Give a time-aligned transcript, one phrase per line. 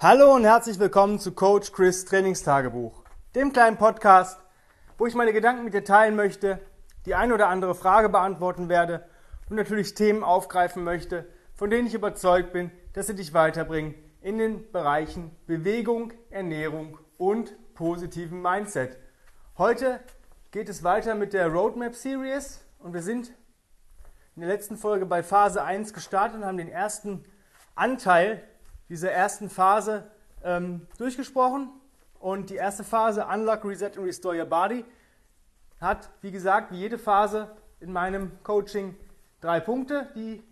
[0.00, 3.02] Hallo und herzlich willkommen zu Coach Chris Trainingstagebuch,
[3.34, 4.38] dem kleinen Podcast,
[4.96, 6.60] wo ich meine Gedanken mit dir teilen möchte,
[7.04, 9.04] die eine oder andere Frage beantworten werde
[9.50, 14.38] und natürlich Themen aufgreifen möchte, von denen ich überzeugt bin, dass sie dich weiterbringen in
[14.38, 19.00] den Bereichen Bewegung, Ernährung und positiven Mindset.
[19.56, 19.98] Heute
[20.52, 23.32] geht es weiter mit der Roadmap Series und wir sind
[24.36, 27.24] in der letzten Folge bei Phase 1 gestartet und haben den ersten
[27.74, 28.47] Anteil
[28.88, 30.10] dieser ersten Phase
[30.42, 31.70] ähm, durchgesprochen.
[32.18, 34.84] Und die erste Phase, Unlock, Reset and Restore Your Body,
[35.80, 38.96] hat, wie gesagt, wie jede Phase in meinem Coaching
[39.40, 40.42] drei Punkte, die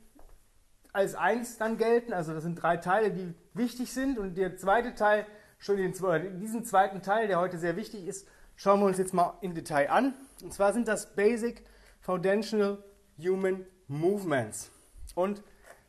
[0.93, 2.13] als eins dann gelten.
[2.13, 4.19] Also das sind drei Teile, die wichtig sind.
[4.19, 5.27] Und der zweite Teil,
[5.59, 5.93] schon den,
[6.41, 9.91] diesen zweiten Teil, der heute sehr wichtig ist, schauen wir uns jetzt mal im Detail
[9.91, 10.15] an.
[10.43, 11.65] Und zwar sind das Basic
[12.01, 12.79] Foundational
[13.19, 14.71] Human Movements.
[15.15, 15.43] Und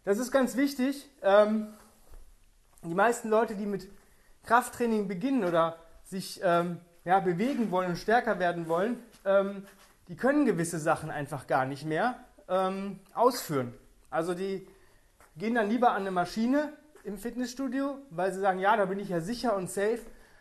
[0.04, 1.10] das ist ganz wichtig.
[1.22, 1.74] Ähm,
[2.84, 3.90] die meisten Leute, die mit
[4.44, 9.64] Krafttraining beginnen oder sich ähm, ja, bewegen wollen und stärker werden wollen, ähm,
[10.08, 13.74] die können gewisse Sachen einfach gar nicht mehr ähm, ausführen.
[14.10, 14.68] Also die
[15.36, 19.10] gehen dann lieber an eine Maschine im Fitnessstudio, weil sie sagen, ja, da bin ich
[19.10, 20.00] ja sicher und safe.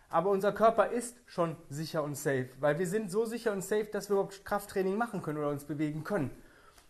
[0.09, 3.87] Aber unser Körper ist schon sicher und safe, weil wir sind so sicher und safe,
[3.87, 6.31] dass wir überhaupt Krafttraining machen können oder uns bewegen können.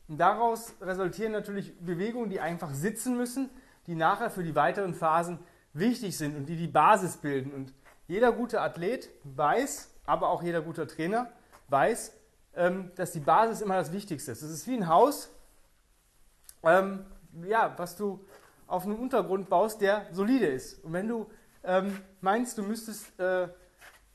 [0.08, 3.48] Und daraus resultieren natürlich Bewegungen, die einfach sitzen müssen,
[3.86, 5.38] die nachher für die weiteren Phasen
[5.72, 7.52] wichtig sind und die die Basis bilden.
[7.52, 7.72] Und
[8.06, 11.30] jeder gute Athlet weiß, aber auch jeder gute Trainer
[11.68, 12.12] weiß,
[12.54, 14.42] ähm, dass die Basis immer das Wichtigste ist.
[14.42, 15.30] Es ist wie ein Haus,
[16.62, 17.04] ähm,
[17.46, 18.24] ja, was du
[18.66, 20.82] auf einem Untergrund baust, der solide ist.
[20.84, 21.26] Und wenn du
[21.62, 23.48] ähm, meinst, du müsstest äh,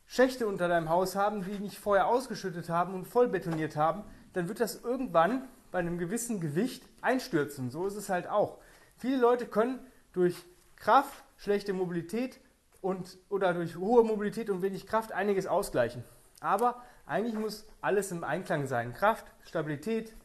[0.08, 4.48] Schächte unter deinem Haus haben, die nicht vorher ausgeschüttet haben und voll betoniert haben, dann
[4.48, 7.70] wird das irgendwann bei einem gewissen Gewicht einstürzen.
[7.72, 8.58] So ist es halt auch.
[9.02, 9.80] Viele Leute können
[10.14, 10.36] durch
[10.76, 12.40] Kraft, schlechte Mobilität
[12.82, 16.04] und, oder durch hohe Mobilität und wenig Kraft einiges ausgleichen.
[16.40, 18.94] Aber eigentlich muss alles im Einklang sein.
[18.94, 20.16] Kraft, Stabilität,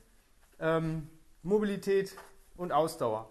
[0.61, 1.09] ähm,
[1.43, 2.15] Mobilität
[2.59, 3.31] und Ausdauer.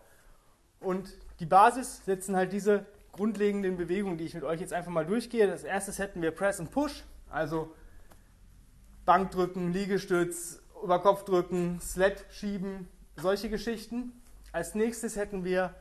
[0.79, 5.05] Und die Basis setzen halt diese grundlegenden Bewegungen, die ich mit euch jetzt einfach mal
[5.05, 5.51] durchgehe.
[5.51, 7.71] Als erstes hätten wir Press und Push, also
[9.05, 14.11] Bankdrücken, Liegestütz, Überkopfdrücken, Sled schieben, solche Geschichten.
[14.55, 15.75] Als nächstes hätten wir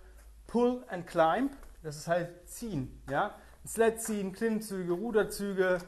[0.48, 1.52] Pull and Climb,
[1.84, 3.00] das ist halt ziehen.
[3.08, 3.32] Ja?
[3.64, 5.78] Sled ziehen, Klimmzüge, Ruderzüge,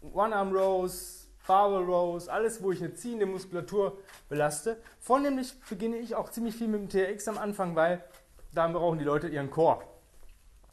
[0.00, 3.98] One-Arm Rows, Barbell Rows, alles, wo ich eine ziehende Muskulatur
[4.30, 4.80] belaste.
[4.98, 8.02] Vornehmlich beginne ich auch ziemlich viel mit dem TRX am Anfang, weil
[8.54, 9.84] da brauchen die Leute ihren Core.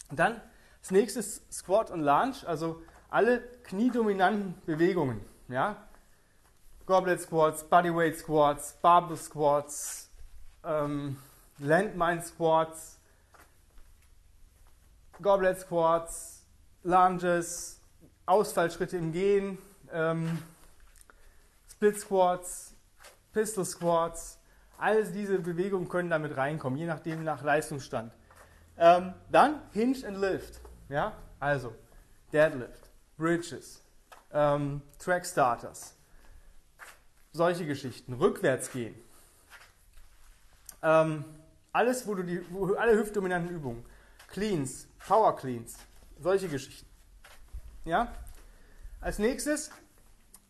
[0.10, 0.40] Und dann
[0.80, 5.20] das nächste ist Squat und Lunge, also alle kniedominanten Bewegungen.
[5.50, 5.90] Ja?
[6.86, 10.07] Goblet Squats, Bodyweight Squats, Barbell Squats,
[10.68, 11.18] ähm,
[11.60, 13.00] Landmine Squats,
[15.22, 16.46] Goblet Squats,
[16.84, 17.82] Lunges,
[18.26, 19.58] Ausfallschritte im Gehen,
[19.92, 20.44] ähm,
[21.72, 22.76] Split Squats,
[23.32, 24.40] Pistol Squats,
[24.78, 28.14] all diese Bewegungen können damit reinkommen, je nachdem nach Leistungsstand.
[28.78, 31.74] Ähm, dann Hinge and Lift, ja, also
[32.32, 33.82] Deadlift, Bridges,
[34.32, 35.96] ähm, Track Starters,
[37.32, 38.96] solche Geschichten, rückwärts gehen.
[40.82, 41.26] Ähm,
[41.72, 43.86] alles, wo du die, wo, alle hüftdominanten Übungen,
[44.30, 45.78] Cleans, Power Cleans,
[46.20, 46.88] solche Geschichten.
[47.86, 48.14] Ja?
[49.00, 49.72] Als nächstes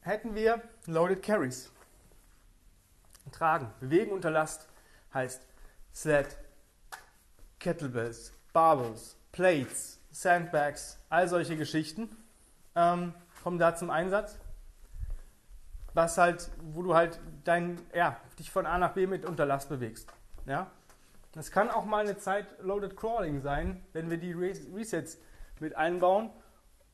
[0.01, 1.71] hätten wir Loaded Carries.
[3.31, 4.67] Tragen, bewegen unter Last
[5.13, 5.41] heißt
[5.93, 6.37] Sled,
[7.59, 12.09] Kettlebells, Barbells, Plates, Sandbags, all solche Geschichten
[12.75, 14.37] ähm, kommen da zum Einsatz
[15.97, 20.13] was halt, wo du halt dein, ja, dich von A nach B mit Unterlast bewegst.
[20.45, 20.67] Ja?
[21.31, 25.17] Das kann auch mal eine Zeit Loaded Crawling sein, wenn wir die Resets
[25.59, 26.29] mit einbauen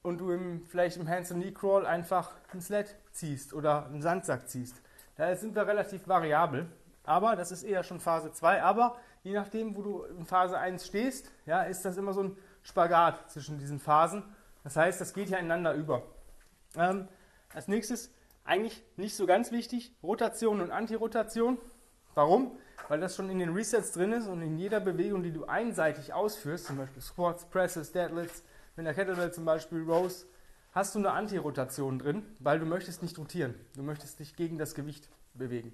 [0.04, 4.82] und du im, vielleicht im Hands-and-Knee-Crawl einfach einen Sled ziehst oder einen Sandsack ziehst.
[5.18, 6.66] Da sind wir relativ variabel,
[7.04, 8.64] aber das ist eher schon Phase 2.
[8.64, 12.38] Aber je nachdem, wo du in Phase 1 stehst, ja, ist das immer so ein
[12.62, 14.24] Spagat zwischen diesen Phasen.
[14.64, 16.04] Das heißt, das geht ja ineinander über.
[16.78, 17.10] Ähm,
[17.54, 18.10] als nächstes
[18.46, 21.58] eigentlich nicht so ganz wichtig, Rotation und Antirotation.
[22.16, 22.58] Warum?
[22.90, 26.14] Weil das schon in den Resets drin ist und in jeder Bewegung, die du einseitig
[26.14, 28.44] ausführst, zum Beispiel Squats, Presses, Deadlifts,
[28.76, 30.26] mit der Kettlebell zum Beispiel Rows,
[30.74, 33.56] hast du eine Antirotation drin, weil du möchtest nicht rotieren.
[33.76, 35.74] Du möchtest dich gegen das Gewicht bewegen.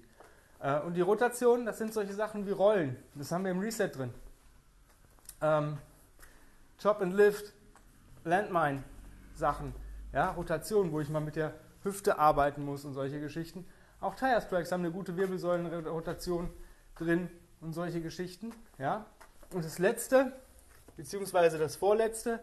[0.60, 2.96] Äh, und die Rotation, das sind solche Sachen wie Rollen.
[3.14, 4.12] Das haben wir im Reset drin.
[5.40, 5.78] Ähm,
[6.80, 7.52] Chop and Lift,
[8.24, 8.82] Landmine
[9.34, 9.74] Sachen.
[10.12, 13.66] Ja, Rotation, wo ich mal mit der Hüfte arbeiten muss und solche Geschichten.
[14.00, 16.50] Auch Tire Strikes haben eine gute Wirbelsäulenrotation
[16.96, 17.28] drin
[17.60, 18.52] und solche Geschichten.
[18.78, 19.06] Ja?
[19.52, 20.32] Und das letzte,
[20.96, 22.40] beziehungsweise das vorletzte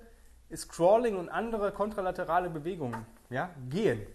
[0.50, 3.06] ist Crawling und andere kontralaterale Bewegungen.
[3.30, 4.06] Ja, gehen.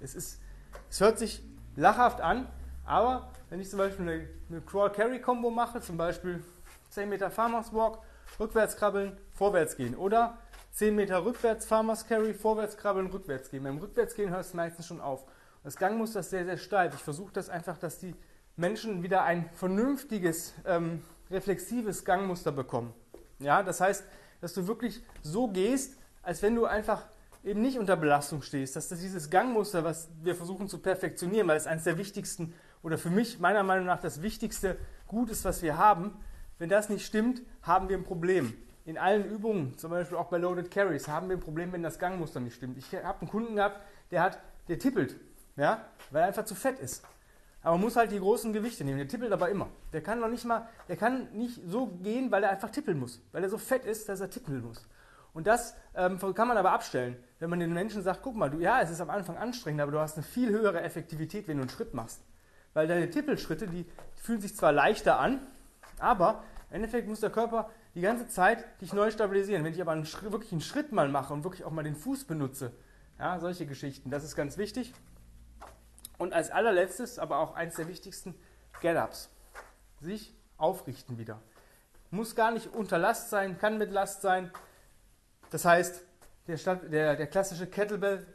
[0.00, 0.40] Es, ist,
[0.88, 1.42] es hört sich
[1.76, 2.46] lachhaft an,
[2.84, 6.42] aber wenn ich zum Beispiel eine, eine Crawl-Carry-Kombo mache, zum Beispiel
[6.90, 7.98] 10 Meter Farmers Walk,
[8.38, 10.38] rückwärts krabbeln, vorwärts gehen oder
[10.74, 13.62] 10 Meter rückwärts Farmers Carry, vorwärts krabbeln, rückwärts gehen.
[13.62, 15.24] Beim Rückwärtsgehen hört es meistens schon auf.
[15.62, 16.94] Das Gangmuster ist sehr, sehr steif.
[16.96, 18.12] Ich versuche das einfach, dass die
[18.56, 22.92] Menschen wieder ein vernünftiges, ähm, reflexives Gangmuster bekommen.
[23.38, 24.04] Ja, das heißt,
[24.40, 27.06] dass du wirklich so gehst, als wenn du einfach
[27.44, 31.56] eben nicht unter Belastung stehst, dass das dieses Gangmuster, was wir versuchen zu perfektionieren, weil
[31.56, 35.62] es eines der wichtigsten oder für mich meiner Meinung nach das wichtigste Gut ist, was
[35.62, 36.16] wir haben,
[36.58, 38.54] wenn das nicht stimmt, haben wir ein Problem.
[38.84, 41.98] In allen Übungen, zum Beispiel auch bei Loaded Carries, haben wir ein Problem, wenn das
[41.98, 42.76] Gangmuster nicht stimmt.
[42.76, 44.38] Ich habe einen Kunden gehabt, der hat,
[44.68, 45.16] der tippelt,
[45.56, 47.02] ja, weil er einfach zu fett ist.
[47.62, 48.98] Aber man muss halt die großen Gewichte nehmen.
[48.98, 49.68] Der tippelt aber immer.
[49.94, 53.22] Der kann noch nicht mal, der kann nicht so gehen, weil er einfach tippeln muss.
[53.32, 54.86] Weil er so fett ist, dass er tippeln muss.
[55.32, 58.58] Und das ähm, kann man aber abstellen, wenn man den Menschen sagt, guck mal, du,
[58.58, 61.62] ja, es ist am Anfang anstrengend, aber du hast eine viel höhere Effektivität, wenn du
[61.62, 62.20] einen Schritt machst.
[62.74, 65.40] Weil deine Tippelschritte, die, die fühlen sich zwar leichter an,
[65.98, 66.44] aber
[66.74, 69.62] im Endeffekt muss der Körper die ganze Zeit dich neu stabilisieren.
[69.62, 72.24] Wenn ich aber einen wirklich einen Schritt mal mache und wirklich auch mal den Fuß
[72.24, 72.72] benutze,
[73.16, 74.92] ja, solche Geschichten, das ist ganz wichtig.
[76.18, 78.34] Und als allerletztes, aber auch eines der wichtigsten,
[78.80, 79.30] Get-Ups.
[80.00, 81.40] Sich aufrichten wieder.
[82.10, 84.50] Muss gar nicht unter Last sein, kann mit Last sein.
[85.50, 86.02] Das heißt,
[86.48, 88.26] der, der, der klassische Kettlebell,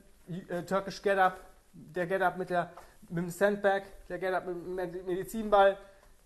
[0.47, 1.41] äh, Turkish Get-Up,
[1.73, 5.77] der Get-Up mit, mit dem Sandbag, der Get-Up mit dem Medizinball,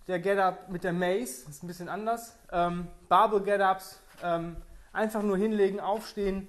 [0.07, 2.37] der Get-Up mit der Mace, ist ein bisschen anders.
[2.51, 4.57] Ähm, Barbell Get-Ups, ähm,
[4.91, 6.47] einfach nur hinlegen, aufstehen,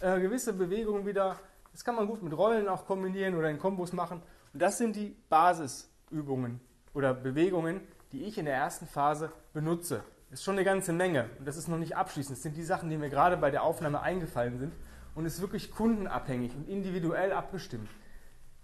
[0.00, 1.38] äh, gewisse Bewegungen wieder.
[1.72, 4.22] Das kann man gut mit Rollen auch kombinieren oder in Kombos machen.
[4.52, 6.60] Und das sind die Basisübungen
[6.94, 7.80] oder Bewegungen,
[8.12, 10.02] die ich in der ersten Phase benutze.
[10.30, 12.36] Ist schon eine ganze Menge und das ist noch nicht abschließend.
[12.36, 14.72] Das sind die Sachen, die mir gerade bei der Aufnahme eingefallen sind
[15.14, 17.88] und ist wirklich kundenabhängig und individuell abgestimmt.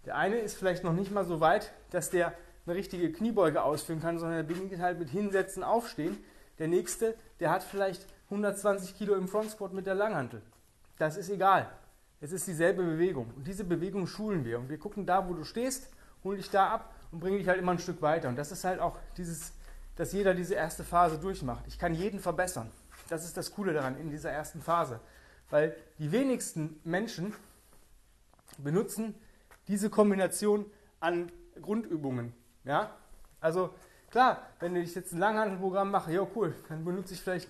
[0.05, 2.33] Der eine ist vielleicht noch nicht mal so weit, dass der
[2.67, 6.17] eine richtige Kniebeuge ausführen kann, sondern er beginnt halt mit Hinsetzen, Aufstehen.
[6.59, 10.43] Der nächste, der hat vielleicht 120 Kilo im Front mit der Langhantel.
[10.99, 11.69] Das ist egal.
[12.21, 13.33] Es ist dieselbe Bewegung.
[13.37, 14.59] Und diese Bewegung schulen wir.
[14.61, 15.89] Und wir gucken da, wo du stehst,
[16.23, 18.29] hol dich da ab und bringen dich halt immer ein Stück weiter.
[18.29, 19.53] Und das ist halt auch dieses,
[19.97, 21.65] dass jeder diese erste Phase durchmacht.
[21.67, 22.71] Ich kann jeden verbessern.
[23.09, 25.01] Das ist das Coole daran in dieser ersten Phase.
[25.51, 27.35] Weil die wenigsten Menschen
[28.59, 29.15] benutzen
[29.67, 30.65] diese Kombination
[31.01, 31.31] an
[31.61, 32.33] Grundübungen.
[32.65, 32.91] Ja?
[33.41, 33.71] Also
[34.11, 37.49] klar, wenn ich jetzt ein Langhandelprogramm mache, ja cool, dann benutze ich vielleicht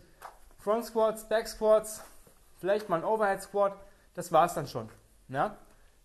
[0.58, 2.02] Front Squats, Back Squats,
[2.58, 3.76] vielleicht mal ein Overhead Squat
[4.14, 4.88] das war es dann schon.
[5.28, 5.56] Ja?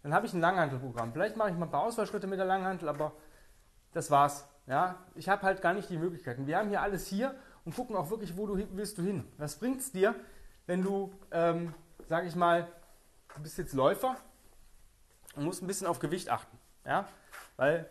[0.03, 1.11] Dann habe ich ein Langhantelprogramm.
[1.11, 3.13] Vielleicht mache ich mal ein paar Ausfallschritte mit der Langhantel, aber
[3.93, 4.47] das war's.
[4.65, 4.95] Ja?
[5.15, 6.47] Ich habe halt gar nicht die Möglichkeiten.
[6.47, 9.27] Wir haben hier alles hier und gucken auch wirklich, wo du willst du hin.
[9.37, 10.15] Was bringt es dir,
[10.65, 11.73] wenn du, ähm,
[12.07, 12.67] sage ich mal,
[13.35, 14.15] du bist jetzt Läufer
[15.35, 16.57] und musst ein bisschen auf Gewicht achten.
[16.85, 17.07] Ja?
[17.57, 17.89] Weil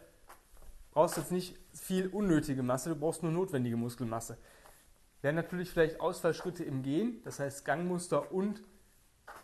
[0.97, 4.39] brauchst jetzt nicht viel unnötige Masse, du brauchst nur notwendige Muskelmasse.
[5.21, 8.63] Wären natürlich vielleicht Ausfallschritte im Gehen, das heißt Gangmuster und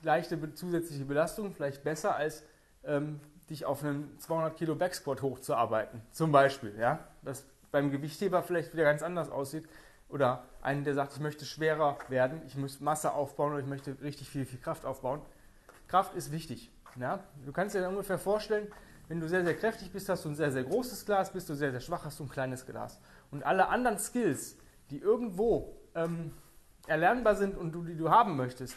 [0.00, 2.42] leichte zusätzliche Belastung vielleicht besser, als
[2.84, 3.20] ähm,
[3.50, 6.00] dich auf einen 200 Kilo Backsquat hochzuarbeiten.
[6.10, 9.68] Zum Beispiel, ja, das beim Gewichtheber vielleicht wieder ganz anders aussieht.
[10.08, 14.00] Oder einen, der sagt, ich möchte schwerer werden, ich muss Masse aufbauen oder ich möchte
[14.00, 15.20] richtig viel, viel Kraft aufbauen.
[15.86, 16.70] Kraft ist wichtig.
[16.96, 17.22] Ja?
[17.44, 18.68] Du kannst dir ungefähr vorstellen,
[19.08, 21.54] wenn du sehr, sehr kräftig bist, hast du ein sehr, sehr großes Glas, bist du
[21.54, 23.00] sehr, sehr schwach, hast du ein kleines Glas.
[23.30, 24.56] Und alle anderen Skills,
[24.90, 26.32] die irgendwo ähm,
[26.86, 28.76] erlernbar sind und du, die du haben möchtest,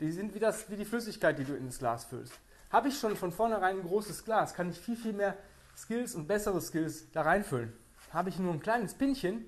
[0.00, 2.32] die sind wie, das, wie die Flüssigkeit, die du ins Glas füllst.
[2.70, 5.36] Habe ich schon von vornherein ein großes Glas, kann ich viel, viel mehr
[5.76, 7.72] Skills und bessere Skills da reinfüllen.
[8.10, 9.44] Habe ich nur ein kleines Pinchen,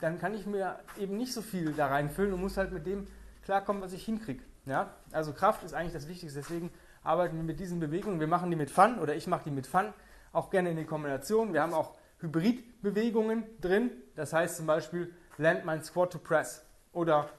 [0.00, 3.06] dann kann ich mir eben nicht so viel da reinfüllen und muss halt mit dem
[3.44, 4.42] klarkommen, was ich hinkriege.
[4.64, 4.94] Ja?
[5.12, 6.70] Also Kraft ist eigentlich das Wichtigste, deswegen
[7.02, 8.20] arbeiten wir mit diesen Bewegungen.
[8.20, 9.92] Wir machen die mit Fun oder ich mache die mit Fun,
[10.32, 11.52] auch gerne in die Kombination.
[11.52, 17.30] Wir haben auch Hybridbewegungen drin, das heißt zum Beispiel Landmine Squat to Press oder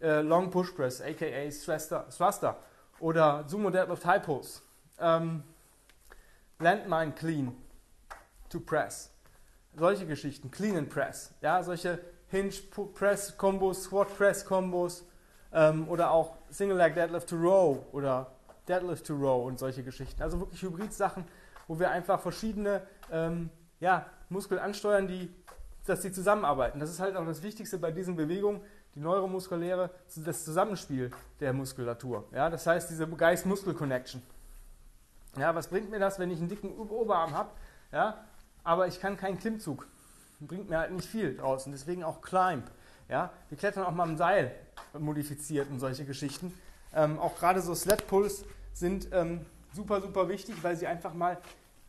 [0.00, 1.48] äh, Long Push Press, aka
[2.10, 2.58] Thruster,
[3.00, 4.60] oder Sumo Deadlift High Pulse,
[4.98, 5.44] ähm,
[6.58, 7.56] Landmine Clean
[8.48, 9.12] to Press,
[9.76, 12.52] solche Geschichten, Clean and Press, ja, solche Hinge
[12.94, 15.04] Press Kombos, Squat Press Kombos
[15.52, 18.32] ähm, oder auch Single Leg Deadlift to Row oder
[18.68, 20.22] Deadlift to Row und solche Geschichten.
[20.22, 21.24] Also wirklich Hybrid-Sachen,
[21.66, 25.32] wo wir einfach verschiedene ähm, ja, Muskeln ansteuern, die,
[25.86, 26.80] dass sie zusammenarbeiten.
[26.80, 28.60] Das ist halt auch das Wichtigste bei diesen Bewegungen,
[28.94, 29.90] die neuromuskuläre,
[30.24, 31.10] das Zusammenspiel
[31.40, 32.24] der Muskulatur.
[32.32, 34.22] Ja, das heißt, diese Geist-Muskel-Connection.
[35.36, 37.50] Ja, was bringt mir das, wenn ich einen dicken Oberarm habe,
[37.92, 38.24] ja,
[38.64, 39.86] aber ich kann keinen Klimmzug?
[40.40, 41.72] Bringt mir halt nicht viel draußen.
[41.72, 42.64] Deswegen auch Climb.
[43.08, 44.54] Ja, wir klettern auch mal am Seil
[44.98, 46.52] modifiziert und solche Geschichten.
[46.94, 48.44] Ähm, auch gerade so Sled Pulls
[48.78, 51.38] sind ähm, super, super wichtig, weil sie einfach mal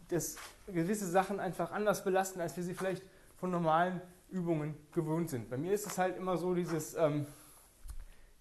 [0.10, 3.03] das, gewisse Sachen einfach anders belasten, als wir sie vielleicht
[3.38, 5.50] von normalen Übungen gewohnt sind.
[5.50, 7.25] Bei mir ist es halt immer so dieses, ähm,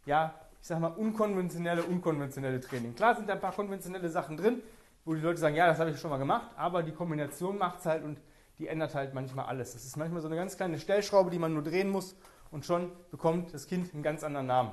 [0.07, 2.95] ja, ich sag mal, unkonventionelle, unkonventionelle Training.
[2.95, 4.63] Klar sind da ein paar konventionelle Sachen drin,
[5.05, 7.81] wo die Leute sagen, ja, das habe ich schon mal gemacht, aber die Kombination macht
[7.81, 8.19] es halt und
[8.59, 9.73] die ändert halt manchmal alles.
[9.73, 12.17] Das ist manchmal so eine ganz kleine Stellschraube, die man nur drehen muss
[12.51, 14.73] und schon bekommt das Kind einen ganz anderen Namen.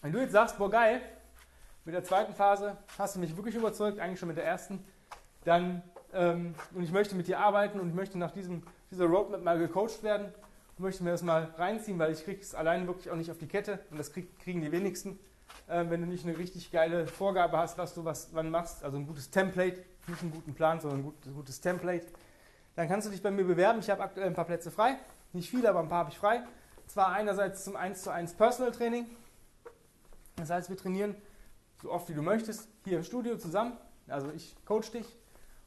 [0.00, 1.02] Wenn du jetzt sagst, boah geil,
[1.84, 4.84] mit der zweiten Phase hast du mich wirklich überzeugt, eigentlich schon mit der ersten,
[5.44, 9.42] dann ähm, und ich möchte mit dir arbeiten und ich möchte nach diesem, dieser Roadmap
[9.42, 10.26] mal gecoacht werden.
[10.78, 13.38] Und möchte mir das mal reinziehen, weil ich kriege es allein wirklich auch nicht auf
[13.38, 15.18] die Kette und das krieg, kriegen die wenigsten,
[15.68, 18.96] äh, wenn du nicht eine richtig geile Vorgabe hast, was du was wann machst, also
[18.96, 22.06] ein gutes Template, nicht einen guten Plan, sondern ein gutes, gutes Template,
[22.74, 23.80] dann kannst du dich bei mir bewerben.
[23.80, 24.96] Ich habe aktuell ein paar Plätze frei,
[25.32, 26.42] nicht viele, aber ein paar habe ich frei.
[26.86, 29.06] Zwar einerseits zum 1 zu 1 Personal Training,
[30.36, 31.14] das heißt, wir trainieren
[31.82, 33.76] so oft wie du möchtest hier im Studio zusammen.
[34.08, 35.06] Also ich coach dich.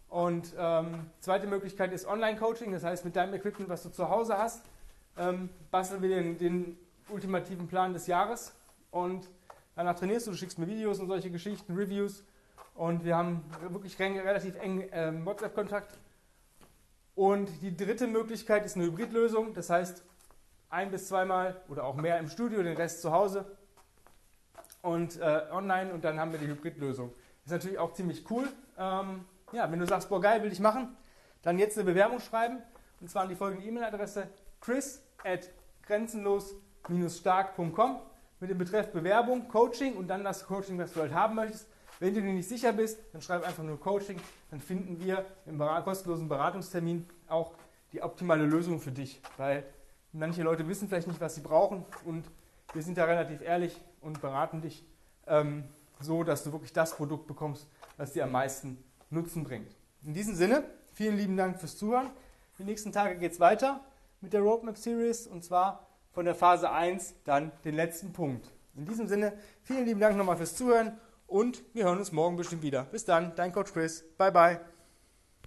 [0.07, 4.37] Und ähm, zweite Möglichkeit ist Online-Coaching, das heißt mit deinem Equipment, was du zu Hause
[4.37, 4.63] hast,
[5.17, 6.77] ähm, basteln wir den, den,
[7.09, 8.55] ultimativen Plan des Jahres.
[8.89, 9.29] Und
[9.75, 12.23] danach trainierst du, du schickst mir Videos und solche Geschichten, Reviews.
[12.73, 15.99] Und wir haben wirklich relativ eng ähm, WhatsApp-Kontakt.
[17.13, 20.03] Und die dritte Möglichkeit ist eine Hybridlösung, das heißt
[20.69, 23.45] ein bis zweimal oder auch mehr im Studio, den Rest zu Hause
[24.85, 27.11] und äh, online und dann haben wir die Hybridlösung.
[27.43, 28.47] Ist natürlich auch ziemlich cool.
[28.77, 30.95] Ähm, ja, wenn du sagst, boah, geil, will ich machen,
[31.41, 32.59] dann jetzt eine Bewerbung schreiben.
[33.01, 34.27] Und zwar an die folgende E-Mail-Adresse
[34.61, 35.49] chris at
[35.87, 37.97] grenzenlos-stark.com
[38.39, 41.67] mit dem Betreff Bewerbung, Coaching und dann das Coaching, was du halt haben möchtest.
[41.99, 44.19] Wenn du dir nicht sicher bist, dann schreib einfach nur Coaching.
[44.51, 47.55] Dann finden wir im kostenlosen Beratungstermin auch
[47.91, 49.19] die optimale Lösung für dich.
[49.37, 49.63] Weil
[50.11, 52.25] manche Leute wissen vielleicht nicht, was sie brauchen und
[52.75, 54.85] wir sind da relativ ehrlich und beraten dich
[55.27, 55.63] ähm,
[55.99, 57.67] so, dass du wirklich das Produkt bekommst,
[57.97, 59.75] was dir am meisten Nutzen bringt.
[60.03, 60.63] In diesem Sinne,
[60.93, 62.11] vielen lieben Dank fürs Zuhören.
[62.59, 63.79] Die nächsten Tage geht es weiter
[64.21, 68.51] mit der Roadmap Series und zwar von der Phase 1 dann den letzten Punkt.
[68.75, 72.61] In diesem Sinne, vielen lieben Dank nochmal fürs Zuhören und wir hören uns morgen bestimmt
[72.61, 72.83] wieder.
[72.83, 74.03] Bis dann, dein Coach Chris.
[74.17, 74.74] Bye bye.